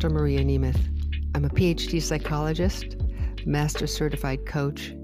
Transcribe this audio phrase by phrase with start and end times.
[0.00, 0.14] Dr.
[0.14, 0.80] Maria Nemeth.
[1.34, 2.96] I'm a PhD psychologist,
[3.44, 4.94] master certified coach,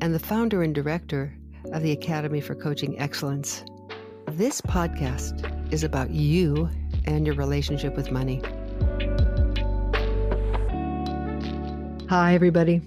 [0.00, 1.36] and the founder and director
[1.72, 3.64] of the Academy for Coaching Excellence.
[4.30, 6.70] This podcast is about you
[7.06, 8.40] and your relationship with money.
[12.08, 12.82] Hi, everybody.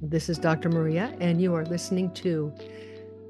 [0.00, 0.70] This is Dr.
[0.70, 2.54] Maria, and you are listening to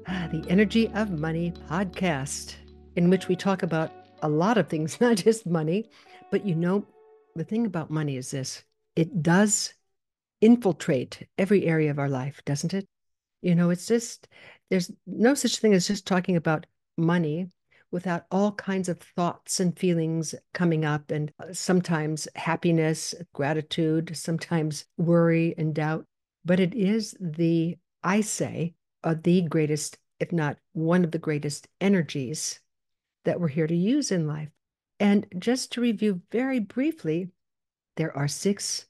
[0.07, 2.55] ah, the Energy of Money podcast,
[2.95, 3.91] in which we talk about
[4.21, 5.89] a lot of things, not just money.
[6.31, 6.85] But you know,
[7.35, 8.63] the thing about money is this
[8.95, 9.73] it does
[10.41, 12.87] infiltrate every area of our life, doesn't it?
[13.41, 14.27] You know, it's just,
[14.69, 16.65] there's no such thing as just talking about
[16.97, 17.47] money
[17.91, 24.85] without all kinds of thoughts and feelings coming up, and uh, sometimes happiness, gratitude, sometimes
[24.97, 26.05] worry and doubt.
[26.45, 28.73] But it is the, I say,
[29.03, 32.59] uh, the greatest, if not one of the greatest energies
[33.25, 34.49] that we're here to use in life.
[35.01, 37.31] And just to review very briefly,
[37.97, 38.85] there are six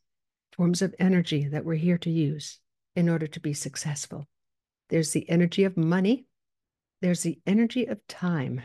[0.52, 2.59] forms of energy that we're here to use
[2.98, 4.28] in order to be successful.
[4.89, 6.26] There's the energy of money,
[7.02, 8.62] there's the energy of time.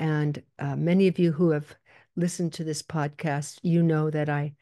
[0.00, 1.72] And uh, many of you who have
[2.16, 4.54] listened to this podcast, you know that I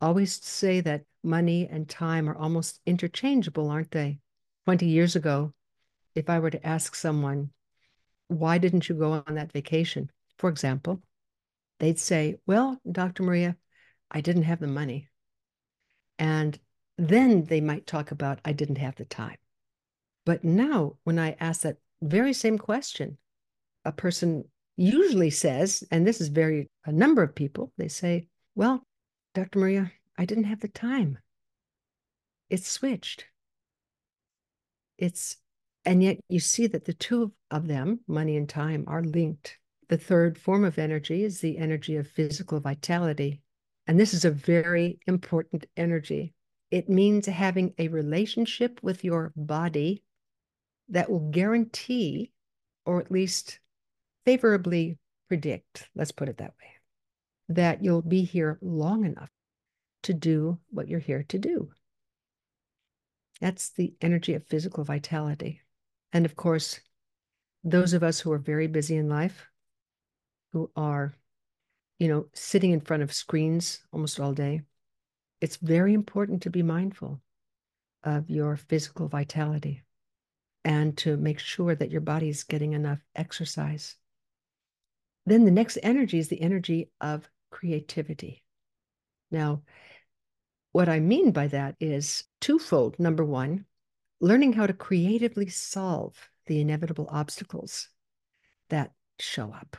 [0.00, 4.18] always say that money and time are almost interchangeable, aren't they?
[4.64, 5.52] 20 years ago,
[6.14, 7.50] if I were to ask someone,
[8.28, 10.10] why didn't you go on that vacation?
[10.38, 11.02] For example,
[11.80, 13.22] they'd say, Well, Dr.
[13.22, 13.56] Maria,
[14.10, 15.08] I didn't have the money.
[16.18, 16.58] And
[16.96, 19.36] then they might talk about, I didn't have the time.
[20.26, 23.18] But now, when I ask that very same question,
[23.84, 24.44] a person
[24.76, 28.86] usually says, and this is very, a number of people, they say, Well,
[29.34, 29.58] Dr.
[29.58, 31.18] Maria, I didn't have the time.
[32.48, 33.24] It's switched.
[34.98, 35.36] It's
[35.84, 39.56] and yet you see that the two of them, money and time, are linked.
[39.90, 43.42] The third form of energy is the energy of physical vitality.
[43.88, 46.32] And this is a very important energy.
[46.70, 50.04] It means having a relationship with your body
[50.90, 52.30] that will guarantee,
[52.86, 53.58] or at least
[54.24, 56.70] favorably predict, let's put it that way,
[57.56, 59.30] that you'll be here long enough
[60.04, 61.68] to do what you're here to do.
[63.40, 65.62] That's the energy of physical vitality.
[66.12, 66.78] And of course,
[67.64, 69.49] those of us who are very busy in life,
[70.52, 71.14] who are,
[71.98, 74.62] you know, sitting in front of screens almost all day,
[75.40, 77.20] it's very important to be mindful
[78.04, 79.82] of your physical vitality
[80.64, 83.96] and to make sure that your body is getting enough exercise.
[85.26, 88.42] Then the next energy is the energy of creativity.
[89.30, 89.62] Now,
[90.72, 92.98] what I mean by that is twofold.
[92.98, 93.64] Number one,
[94.20, 96.16] learning how to creatively solve
[96.46, 97.88] the inevitable obstacles
[98.68, 99.76] that show up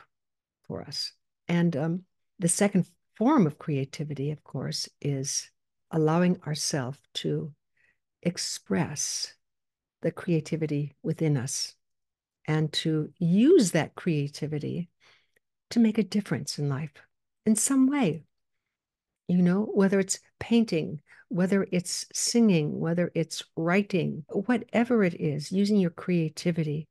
[0.72, 1.12] for us.
[1.48, 2.02] And um,
[2.38, 2.86] the second
[3.18, 5.50] form of creativity, of course, is
[5.90, 7.52] allowing ourselves to
[8.22, 9.34] express
[10.00, 11.74] the creativity within us
[12.46, 14.88] and to use that creativity
[15.68, 16.94] to make a difference in life
[17.44, 18.24] in some way.
[19.28, 25.76] You know, whether it's painting, whether it's singing, whether it's writing, whatever it is, using
[25.76, 26.88] your creativity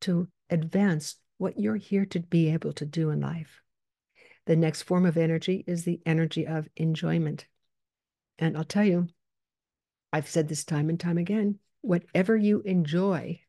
[0.00, 3.62] to advance what you're here to be able to do in life.
[4.44, 7.46] The next form of energy is the energy of enjoyment.
[8.38, 9.08] And I'll tell you,
[10.12, 13.40] I've said this time and time again whatever you enjoy,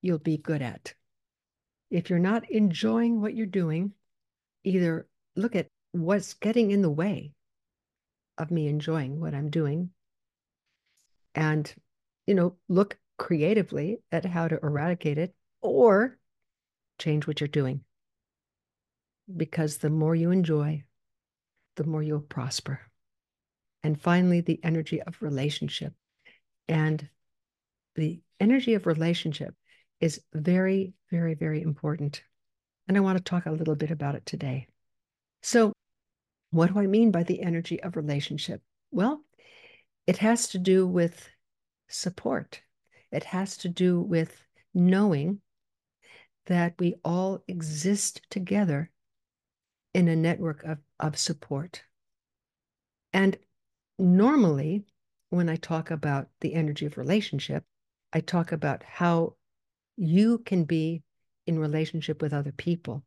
[0.00, 0.94] you'll be good at.
[1.90, 3.92] If you're not enjoying what you're doing,
[4.62, 7.32] either look at what's getting in the way
[8.38, 9.90] of me enjoying what I'm doing.
[11.34, 11.74] And,
[12.28, 16.18] you know, look creatively at how to eradicate it or
[16.98, 17.80] change what you're doing.
[19.34, 20.84] Because the more you enjoy,
[21.76, 22.80] the more you'll prosper.
[23.82, 25.94] And finally, the energy of relationship.
[26.68, 27.08] And
[27.94, 29.54] the energy of relationship
[30.00, 32.22] is very, very, very important.
[32.88, 34.66] And I want to talk a little bit about it today.
[35.42, 35.72] So,
[36.50, 38.60] what do I mean by the energy of relationship?
[38.90, 39.22] Well,
[40.06, 41.28] it has to do with
[41.88, 42.60] support.
[43.10, 44.44] It has to do with
[44.74, 45.40] knowing
[46.46, 48.90] that we all exist together
[49.94, 51.82] in a network of, of support.
[53.12, 53.36] And
[53.98, 54.84] normally,
[55.30, 57.64] when I talk about the energy of relationship,
[58.12, 59.36] I talk about how
[59.96, 61.02] you can be
[61.46, 63.04] in relationship with other people.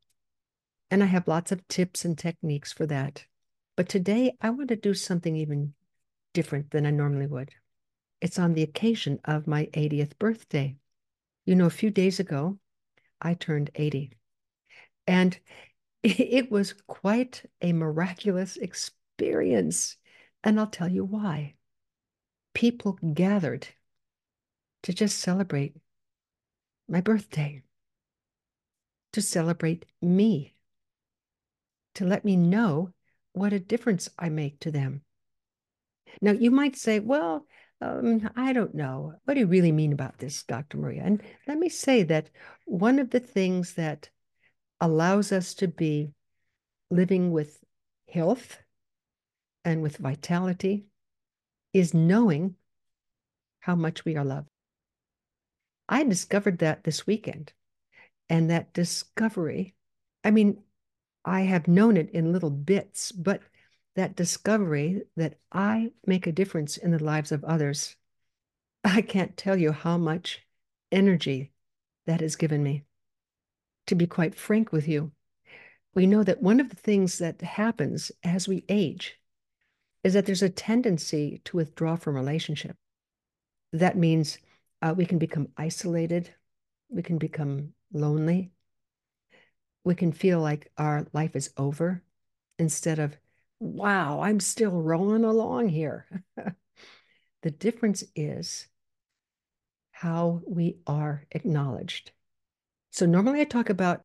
[0.91, 3.25] And I have lots of tips and techniques for that.
[3.75, 5.73] But today I want to do something even
[6.33, 7.49] different than I normally would.
[8.21, 10.77] It's on the occasion of my 80th birthday.
[11.45, 12.57] You know, a few days ago,
[13.21, 14.11] I turned 80.
[15.07, 15.39] And
[16.05, 19.97] It was quite a miraculous experience.
[20.43, 21.55] And I'll tell you why.
[22.53, 23.67] People gathered
[24.83, 25.75] to just celebrate
[26.87, 27.63] my birthday,
[29.13, 30.53] to celebrate me,
[31.95, 32.91] to let me know
[33.33, 35.01] what a difference I make to them.
[36.21, 37.47] Now, you might say, well,
[37.81, 39.13] um, I don't know.
[39.25, 40.77] What do you really mean about this, Dr.
[40.77, 41.03] Maria?
[41.03, 42.29] And let me say that
[42.65, 44.09] one of the things that
[44.79, 46.11] allows us to be
[46.89, 47.63] living with
[48.11, 48.59] health
[49.63, 50.85] and with vitality
[51.73, 52.55] is knowing
[53.59, 54.47] how much we are loved.
[55.89, 57.53] I discovered that this weekend.
[58.27, 59.75] And that discovery,
[60.23, 60.63] I mean,
[61.23, 63.41] I have known it in little bits, but
[63.95, 67.95] that discovery that I make a difference in the lives of others,
[68.83, 70.45] I can't tell you how much
[70.91, 71.51] energy
[72.05, 72.83] that has given me.
[73.87, 75.11] To be quite frank with you,
[75.93, 79.17] we know that one of the things that happens as we age
[80.03, 82.75] is that there's a tendency to withdraw from relationship.
[83.73, 84.37] That means
[84.81, 86.33] uh, we can become isolated,
[86.89, 88.51] we can become lonely,
[89.83, 92.03] we can feel like our life is over
[92.59, 93.17] instead of,
[93.59, 96.07] wow, I'm still rolling along here.
[97.41, 98.67] the difference is
[99.91, 102.11] how we are acknowledged.
[102.91, 104.03] So, normally I talk about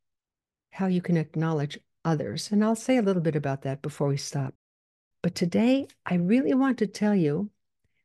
[0.72, 4.16] how you can acknowledge others, and I'll say a little bit about that before we
[4.16, 4.54] stop.
[5.22, 7.50] But today, I really want to tell you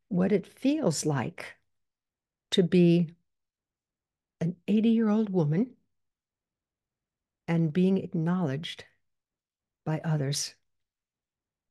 [0.09, 1.55] what it feels like
[2.51, 3.09] to be
[4.41, 5.75] an 80 year old woman
[7.47, 8.85] and being acknowledged
[9.85, 10.55] by others.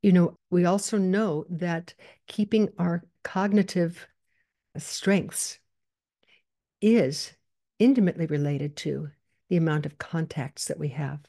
[0.04, 1.94] You know, we also know that
[2.26, 4.06] keeping our cognitive
[4.76, 5.58] strengths
[6.82, 7.32] is
[7.78, 9.08] intimately related to
[9.48, 11.20] the amount of contacts that we have.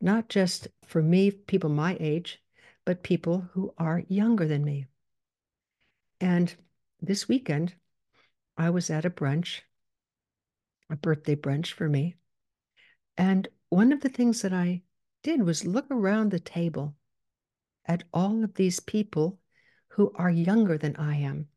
[0.00, 2.42] Not just for me, people my age,
[2.86, 4.86] but people who are younger than me.
[6.18, 6.54] And
[7.02, 7.74] this weekend,
[8.56, 9.60] I was at a brunch,
[10.88, 12.16] a birthday brunch for me.
[13.18, 14.80] And one of the things that I
[15.22, 16.94] did was look around the table
[17.86, 19.38] at all of these people
[19.88, 21.48] who are younger than I am.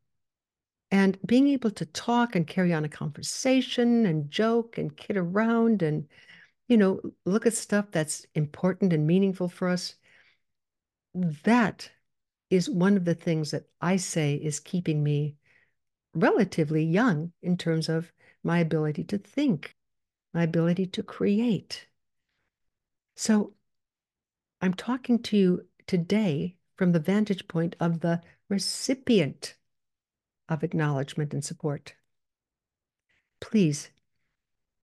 [0.91, 5.83] And being able to talk and carry on a conversation and joke and kid around
[5.83, 6.07] and,
[6.67, 9.95] you know, look at stuff that's important and meaningful for us,
[11.43, 11.91] that
[12.49, 15.35] is one of the things that I say is keeping me
[16.15, 18.11] relatively young in terms of
[18.43, 19.75] my ability to think,
[20.33, 21.85] my ability to create.
[23.15, 23.53] So
[24.61, 29.55] I'm talking to you today from the vantage point of the recipient
[30.47, 31.95] of acknowledgement and support.
[33.41, 33.89] Please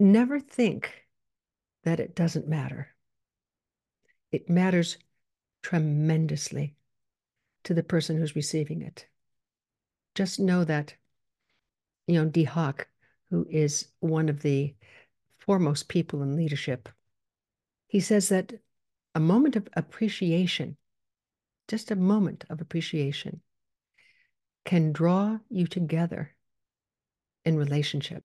[0.01, 1.07] never think
[1.85, 2.89] that it doesn't matter.
[4.33, 4.99] It matters
[5.63, 6.75] tremendously
[7.63, 9.07] to the person who's receiving it.
[10.17, 10.97] Just know that
[12.09, 12.89] you know, Dee Hock,
[13.31, 14.75] who is one of the
[15.39, 16.89] foremost people in leadership,
[17.87, 18.55] he says that
[19.15, 20.77] a moment of appreciation,
[21.69, 23.41] just a moment of appreciation,
[24.65, 26.35] can draw you together
[27.45, 28.25] in relationship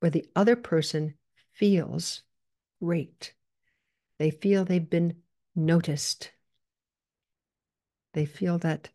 [0.00, 1.14] where the other person
[1.52, 2.22] feels
[2.82, 3.34] great.
[4.18, 5.16] They feel they've been
[5.54, 6.32] noticed.
[8.14, 8.88] They feel that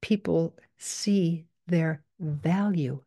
[0.00, 3.02] people see their value.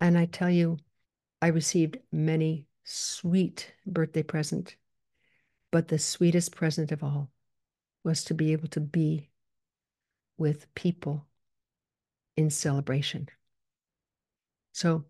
[0.00, 0.78] And I tell you,
[1.40, 4.76] I received many sweet birthday present,
[5.70, 7.30] but the sweetest present of all
[8.04, 9.30] was to be able to be
[10.36, 11.26] with people
[12.36, 13.28] in celebration.
[14.72, 15.04] So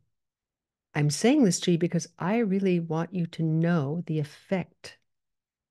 [0.95, 4.99] I'm saying this to you because I really want you to know the effect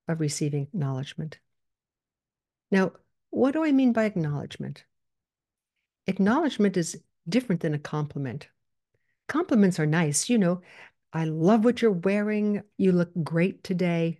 [0.08, 1.40] of receiving acknowledgement.
[2.72, 2.92] Now,
[3.30, 4.84] what do I mean by acknowledgement?
[6.08, 8.48] acknowledgement is different than a compliment.
[9.28, 10.30] Compliments are nice.
[10.30, 10.62] You know,
[11.12, 12.64] I love what you're wearing.
[12.78, 14.20] You look great today.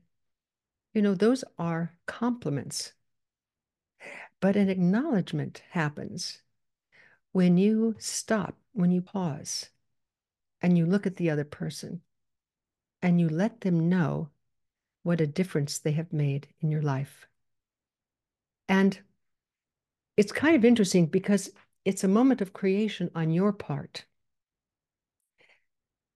[0.94, 2.94] You know, those are compliments.
[4.40, 6.42] But an acknowledgement happens
[7.32, 9.70] when you stop, when you pause,
[10.62, 12.02] and you look at the other person
[13.02, 14.30] and you let them know
[15.02, 17.28] what a difference they have made in your life.
[18.70, 19.00] And
[20.16, 21.52] it's kind of interesting because
[21.86, 24.06] it's a moment of creation on your part.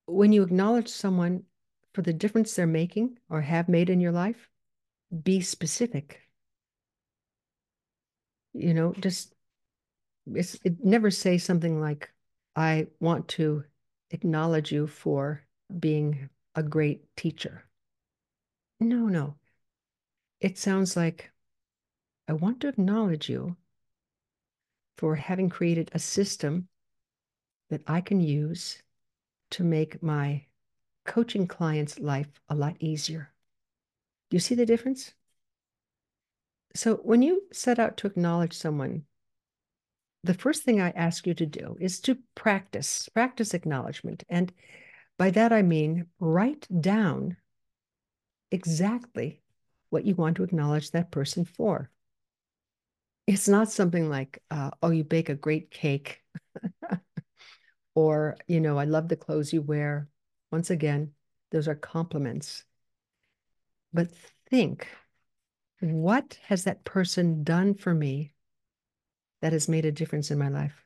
[0.05, 1.43] When you acknowledge someone
[1.93, 4.49] for the difference they're making or have made in your life,
[5.23, 6.21] be specific.
[8.53, 9.33] You know, just
[10.33, 12.11] it's it never say something like,
[12.55, 13.63] I want to
[14.11, 15.43] acknowledge you for
[15.79, 17.65] being a great teacher.
[18.79, 19.35] No, no.
[20.39, 21.31] It sounds like
[22.27, 23.55] I want to acknowledge you
[24.97, 26.67] for having created a system
[27.69, 28.81] that I can use
[29.51, 30.45] to make my
[31.05, 33.31] coaching clients' life a lot easier.
[34.29, 35.13] Do you see the difference?
[36.75, 39.05] So, when you set out to acknowledge someone,
[40.23, 44.23] the first thing I ask you to do is to practice, practice acknowledgement.
[44.29, 44.51] And
[45.17, 47.37] by that, I mean write down
[48.51, 49.41] exactly
[49.89, 51.89] what you want to acknowledge that person for.
[53.25, 56.23] It's not something like, uh, oh, you bake a great cake,
[57.95, 60.07] or, you know, I love the clothes you wear.
[60.51, 61.11] Once again,
[61.51, 62.63] those are compliments.
[63.97, 64.11] But
[64.47, 64.87] think,
[65.79, 68.31] what has that person done for me
[69.41, 70.85] that has made a difference in my life?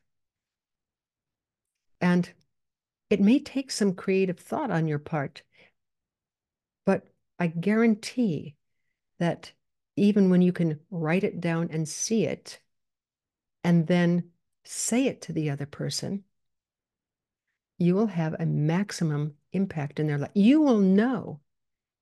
[1.99, 2.31] And
[3.09, 5.43] it may take some creative thought on your part,
[6.85, 7.05] but
[7.37, 8.55] I guarantee
[9.19, 9.51] that
[9.97, 12.61] even when you can write it down and see it,
[13.61, 14.29] and then
[14.63, 16.23] say it to the other person,
[17.77, 20.31] you will have a maximum impact in their life.
[20.33, 21.41] You will know,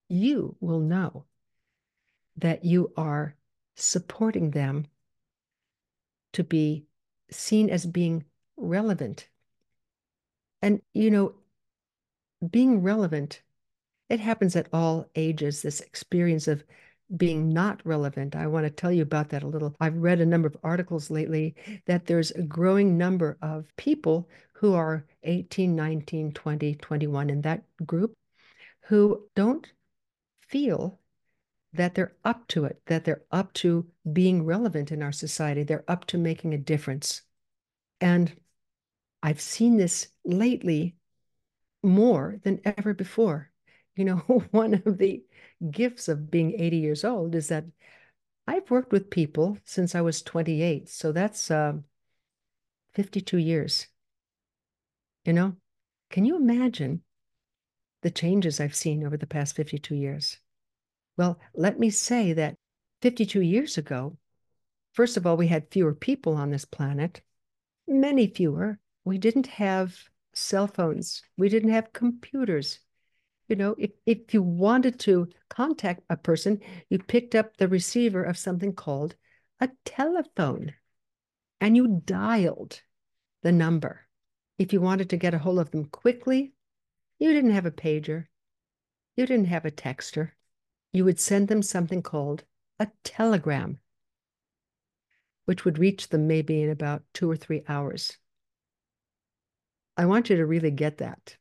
[0.09, 1.25] you will know
[2.37, 3.35] that you are
[3.75, 4.85] supporting them
[6.33, 6.85] to be
[7.31, 8.25] seen as being
[8.57, 9.27] relevant.
[10.61, 11.35] And, you know,
[12.49, 13.41] being relevant,
[14.09, 16.63] it happens at all ages, this experience of
[17.15, 18.35] being not relevant.
[18.35, 19.75] I want to tell you about that a little.
[19.79, 24.73] I've read a number of articles lately that there's a growing number of people who
[24.73, 28.13] are 18, 19, 20, 21 in that group
[28.81, 29.71] who don't
[30.49, 30.99] feel
[31.73, 35.85] that they're up to it, that they're up to being relevant in our society, they're
[35.87, 37.21] up to making a difference.
[38.01, 38.35] And
[39.21, 40.95] I've seen this lately
[41.83, 43.51] more than ever before.
[43.95, 44.17] You know,
[44.51, 45.23] one of the
[45.69, 47.65] gifts of being 80 years old is that
[48.47, 50.89] I've worked with people since I was 28.
[50.89, 51.73] So that's uh,
[52.95, 53.87] 52 years.
[55.25, 55.55] You know,
[56.09, 57.03] can you imagine
[58.01, 60.39] the changes I've seen over the past 52 years?
[61.17, 62.55] Well, let me say that
[63.01, 64.17] 52 years ago,
[64.93, 67.21] first of all, we had fewer people on this planet,
[67.87, 68.79] many fewer.
[69.03, 69.97] We didn't have
[70.33, 72.79] cell phones, we didn't have computers.
[73.47, 78.23] You know, if, if you wanted to contact a person, you picked up the receiver
[78.23, 79.15] of something called
[79.59, 80.73] a telephone
[81.59, 82.81] and you dialed
[83.41, 84.07] the number.
[84.57, 86.53] If you wanted to get a hold of them quickly,
[87.19, 88.27] you didn't have a pager,
[89.15, 90.31] you didn't have a texter
[90.91, 92.43] you would send them something called
[92.79, 93.79] a telegram,
[95.45, 98.17] which would reach them maybe in about two or three hours.
[99.97, 101.37] I want you to really get that.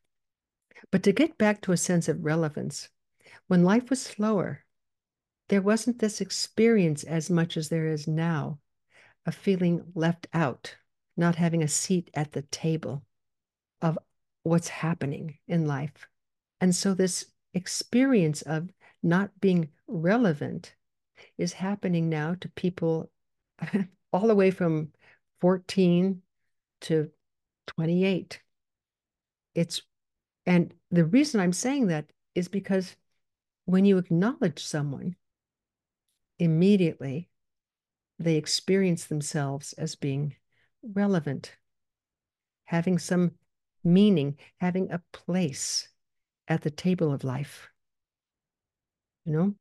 [0.91, 2.89] But to get back to a sense of relevance,
[3.47, 4.65] when life was slower,
[5.47, 8.59] there wasn't this experience as much as there is now
[9.25, 10.75] of feeling left out,
[11.17, 13.03] not having a seat at the table
[14.43, 16.07] what's happening in life.
[16.61, 18.69] And so, this experience of
[19.01, 20.75] not being relevant
[21.37, 23.09] is happening now to people
[24.13, 24.89] all the way from
[25.41, 26.21] 14
[26.81, 27.09] to
[27.67, 28.41] 28.
[29.55, 29.81] It's
[30.45, 32.95] and the reason I'm saying that is because
[33.65, 35.15] when you acknowledge someone,
[36.39, 37.29] immediately
[38.17, 40.35] they experience themselves as being
[40.81, 41.55] relevant,
[42.65, 43.31] having some
[43.83, 45.89] meaning, having a place
[46.47, 47.69] at the table of life
[49.29, 49.55] you know?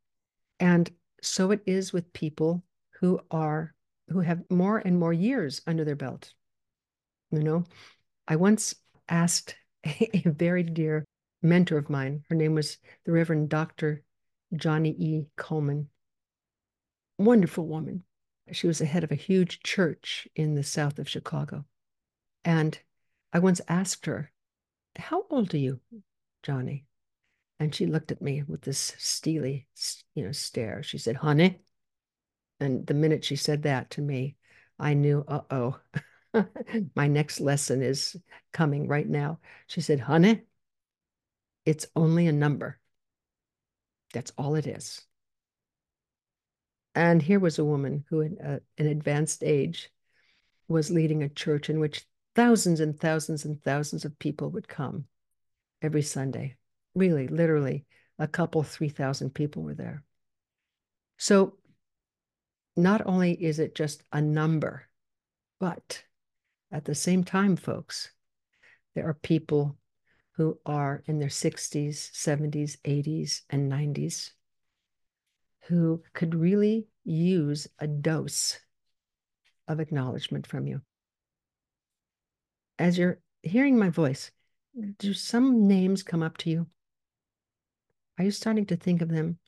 [0.58, 0.90] And
[1.22, 2.64] so it is with people
[3.00, 3.74] who are
[4.08, 6.32] who have more and more years under their belt.
[7.30, 7.64] You know,
[8.26, 8.74] I once
[9.08, 11.04] asked a, very dear
[11.42, 14.02] mentor of mine, her name was the Reverend Dr.
[14.56, 15.26] Johnnie E.
[15.36, 15.86] Colemon.
[17.18, 18.04] Wonderful woman.
[18.50, 21.66] She was the head of a huge church in the south of Chicago.
[22.46, 22.78] And
[23.32, 24.32] I once asked her,
[24.96, 25.80] How old are you,
[26.42, 26.86] Johnnie?
[27.60, 29.66] And she looked at me with this steely,
[30.14, 30.82] you know, stare.
[30.82, 31.60] She said, honey.
[32.60, 34.36] And the minute she said that to me,
[34.78, 35.80] I knew, uh oh,
[36.94, 38.16] my next lesson is
[38.52, 39.40] coming right now.
[39.66, 40.42] She said, honey,
[41.64, 42.78] it's only a number.
[44.12, 45.04] That's all it is.
[46.94, 49.90] And here was a woman who, at uh, an advanced age,
[50.68, 52.04] was leading a church in which
[52.34, 55.04] thousands and thousands and thousands of people would come
[55.82, 56.56] every Sunday
[56.94, 57.84] really, literally,
[58.18, 60.02] a couple, 3,000 people were there.
[61.16, 61.54] So
[62.76, 64.88] not only is it just a number,
[65.60, 66.02] but
[66.70, 68.10] at the same time, folks,
[68.94, 69.76] there are people
[70.32, 74.30] who are in their 60s, 70s, 80s, and 90s
[75.66, 78.58] who could really use a dose
[79.66, 80.80] of acknowledgement from you.
[82.78, 84.30] As you're hearing my voice,
[84.78, 84.96] mm.
[84.98, 86.66] do some names come up to you?
[88.18, 89.38] Are you starting to think of them?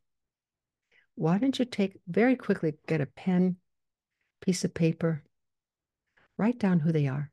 [1.15, 3.57] Why don't you take very quickly, get a pen,
[4.41, 5.23] piece of paper,
[6.37, 7.31] write down who they are.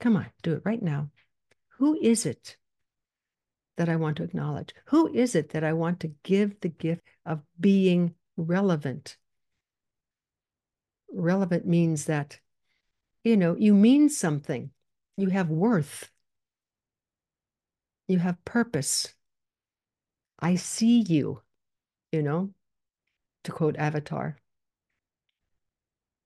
[0.00, 1.10] Come on, do it right now.
[1.78, 2.56] Who is it
[3.76, 4.74] that I want to acknowledge?
[4.86, 9.16] Who is it that I want to give the gift of being relevant?
[11.12, 12.40] Relevant means that,
[13.22, 14.70] you know, you mean something,
[15.16, 16.10] you have worth,
[18.08, 19.14] you have purpose.
[20.38, 21.42] I see you,
[22.12, 22.50] you know,
[23.44, 24.36] to quote Avatar.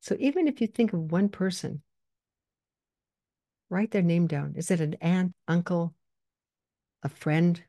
[0.01, 1.83] So even if you think of one person,
[3.69, 4.55] write their name down.
[4.57, 5.95] Is it an aunt, uncle,
[7.03, 7.63] a friend?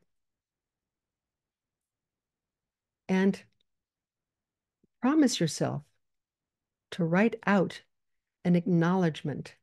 [3.08, 3.42] And
[5.00, 5.82] promise yourself
[6.92, 7.82] to write out
[8.44, 9.54] an acknowledgement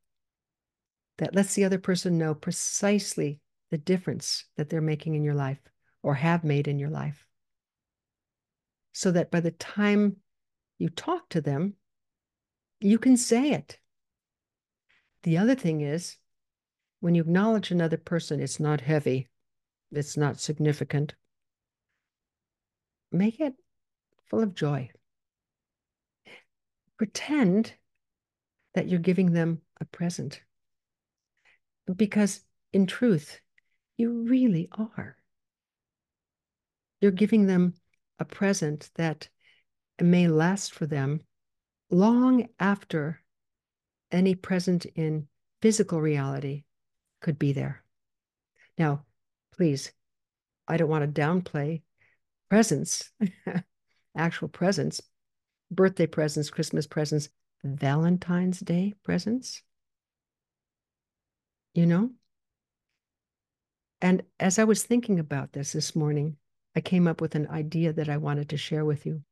[1.19, 5.59] that lets the other person know precisely the difference that they're making in your life
[6.01, 7.25] or have made in your life.
[8.93, 10.17] So that by the time
[10.77, 11.75] you talk to them,
[12.79, 13.77] you can say it.
[15.23, 16.17] The other thing is,
[17.01, 19.27] when you acknowledge another person, it's not heavy,
[19.91, 21.15] it's not significant.
[23.11, 23.53] Make it
[24.25, 24.89] full of joy.
[26.97, 27.73] Pretend
[28.73, 30.41] that you're giving them a present.
[31.95, 32.41] Because
[32.71, 33.39] in truth,
[33.97, 35.17] you really are.
[37.01, 37.73] You're giving them
[38.19, 39.29] a present that
[39.99, 41.21] may last for them
[41.89, 43.21] long after
[44.11, 45.27] any present in
[45.61, 46.63] physical reality
[47.21, 47.83] could be there.
[48.77, 49.03] Now,
[49.55, 49.91] please,
[50.67, 51.81] I don't want to downplay
[52.49, 53.11] presents,
[54.17, 55.01] actual presents,
[55.71, 57.29] birthday presents, Christmas presents,
[57.63, 59.61] Valentine's Day presents.
[61.73, 62.11] You know?
[64.01, 66.37] And as I was thinking about this this morning,
[66.75, 69.23] I came up with an idea that I wanted to share with you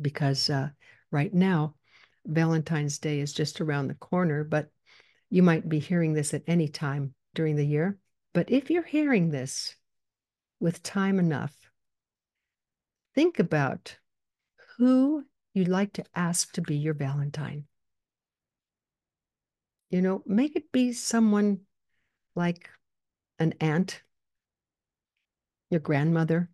[0.00, 0.70] because uh,
[1.10, 1.76] right now,
[2.26, 4.68] Valentine's Day is just around the corner, but
[5.30, 7.98] you might be hearing this at any time during the year.
[8.34, 9.76] But if you're hearing this
[10.60, 11.54] with time enough,
[13.14, 13.96] think about
[14.76, 15.24] who
[15.54, 17.66] you'd like to ask to be your Valentine.
[19.92, 21.60] You know, make it be someone
[22.34, 22.70] like
[23.38, 24.02] an aunt,
[25.68, 26.48] your grandmother.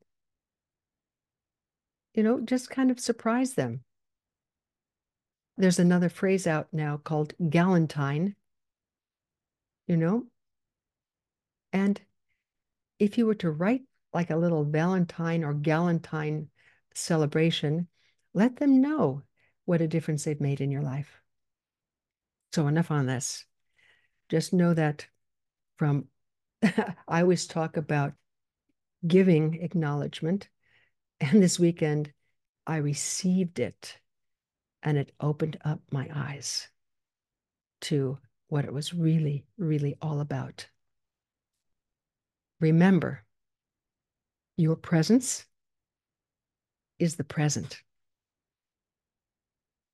[2.14, 3.84] You know, just kind of surprise them.
[5.56, 8.34] There's another phrase out now called galentine,
[9.86, 10.26] you know?
[11.72, 12.00] And
[12.98, 16.48] if you were to write like a little Valentine or Galentine
[16.92, 17.86] celebration,
[18.34, 19.22] let them know
[19.64, 21.20] what a difference they've made in your life.
[22.52, 23.44] So, enough on this.
[24.28, 25.06] Just know that
[25.76, 26.06] from,
[26.62, 28.14] I always talk about
[29.06, 30.48] giving acknowledgement.
[31.20, 32.12] And this weekend,
[32.66, 33.98] I received it
[34.82, 36.68] and it opened up my eyes
[37.80, 40.68] to what it was really, really all about.
[42.60, 43.24] Remember,
[44.56, 45.44] your presence
[46.98, 47.82] is the present.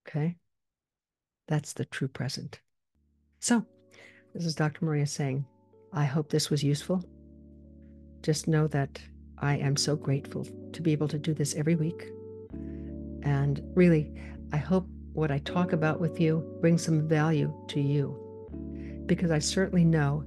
[0.07, 0.37] Okay?
[1.47, 2.61] That's the true present.
[3.41, 3.65] So,
[4.35, 4.85] this is Dr.
[4.85, 5.45] Maria saying,
[5.93, 7.05] I hope this was useful.
[8.23, 9.01] Just know that
[9.39, 12.09] I am so grateful to be able to do this every week.
[13.23, 14.13] And really,
[14.53, 19.39] I hope what I talk about with you brings some value to you because I
[19.39, 20.25] certainly know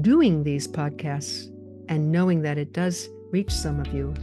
[0.00, 1.46] doing these podcasts
[1.88, 4.14] and knowing that it does reach some of you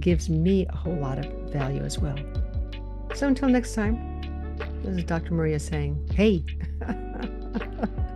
[0.00, 2.18] gives me a whole lot of value as well.
[3.14, 4.15] So until next time,
[4.86, 5.34] this is Dr.
[5.34, 6.44] Maria saying, hey,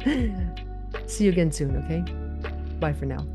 [1.07, 2.01] see you again soon, okay?
[2.79, 3.27] Bye for now.